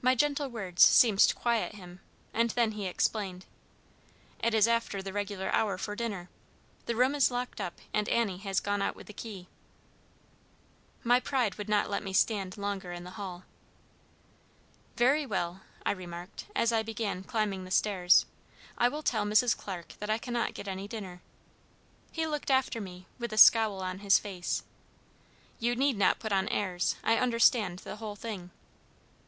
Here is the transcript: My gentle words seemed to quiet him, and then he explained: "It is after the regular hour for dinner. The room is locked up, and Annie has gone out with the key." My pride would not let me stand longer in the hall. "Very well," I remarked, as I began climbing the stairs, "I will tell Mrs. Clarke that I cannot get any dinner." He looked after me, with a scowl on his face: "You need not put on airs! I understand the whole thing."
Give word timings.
My 0.00 0.14
gentle 0.14 0.46
words 0.46 0.84
seemed 0.84 1.18
to 1.18 1.34
quiet 1.34 1.74
him, 1.74 1.98
and 2.32 2.50
then 2.50 2.70
he 2.78 2.86
explained: 2.86 3.44
"It 4.40 4.54
is 4.54 4.68
after 4.68 5.02
the 5.02 5.12
regular 5.12 5.50
hour 5.52 5.78
for 5.78 5.96
dinner. 5.96 6.30
The 6.86 6.94
room 6.94 7.12
is 7.16 7.28
locked 7.28 7.60
up, 7.60 7.80
and 7.92 8.08
Annie 8.08 8.38
has 8.38 8.60
gone 8.60 8.80
out 8.80 8.94
with 8.94 9.08
the 9.08 9.12
key." 9.12 9.48
My 11.02 11.18
pride 11.18 11.56
would 11.58 11.68
not 11.68 11.90
let 11.90 12.04
me 12.04 12.12
stand 12.12 12.56
longer 12.56 12.92
in 12.92 13.02
the 13.02 13.18
hall. 13.18 13.42
"Very 14.96 15.26
well," 15.26 15.62
I 15.84 15.90
remarked, 15.90 16.44
as 16.54 16.70
I 16.70 16.84
began 16.84 17.24
climbing 17.24 17.64
the 17.64 17.72
stairs, 17.72 18.26
"I 18.78 18.86
will 18.88 19.02
tell 19.02 19.24
Mrs. 19.26 19.56
Clarke 19.56 19.94
that 19.98 20.08
I 20.08 20.18
cannot 20.18 20.54
get 20.54 20.68
any 20.68 20.86
dinner." 20.86 21.20
He 22.12 22.28
looked 22.28 22.48
after 22.52 22.80
me, 22.80 23.06
with 23.18 23.32
a 23.32 23.36
scowl 23.38 23.80
on 23.82 23.98
his 23.98 24.20
face: 24.20 24.62
"You 25.58 25.74
need 25.74 25.98
not 25.98 26.20
put 26.20 26.30
on 26.30 26.46
airs! 26.50 26.94
I 27.02 27.16
understand 27.16 27.80
the 27.80 27.96
whole 27.96 28.14
thing." 28.14 28.52